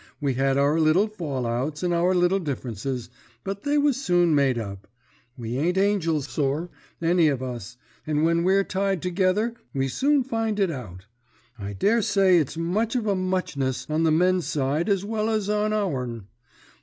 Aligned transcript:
We 0.19 0.33
had 0.33 0.57
our 0.57 0.79
little 0.79 1.07
fall 1.07 1.45
outs 1.45 1.83
and 1.83 1.93
our 1.93 2.15
little 2.15 2.39
differences, 2.39 3.11
but 3.43 3.61
they 3.61 3.77
was 3.77 3.97
soon 4.03 4.33
made 4.33 4.57
up. 4.57 4.87
We 5.37 5.59
ain't 5.59 5.77
angels, 5.77 6.25
sir, 6.27 6.69
any 6.99 7.27
of 7.27 7.43
us, 7.43 7.77
and 8.07 8.23
when 8.25 8.43
we're 8.43 8.63
tied 8.63 9.03
together 9.03 9.53
we 9.75 9.87
soon 9.87 10.23
find 10.23 10.59
it 10.59 10.71
out. 10.71 11.05
I 11.59 11.73
daresay 11.73 12.39
it's 12.39 12.57
much 12.57 12.95
of 12.95 13.05
a 13.05 13.13
muchness 13.15 13.85
on 13.91 14.01
the 14.01 14.11
men's 14.11 14.47
side 14.47 14.89
as 14.89 15.05
well 15.05 15.29
as 15.29 15.49
on 15.51 15.71
our'n. 15.71 16.25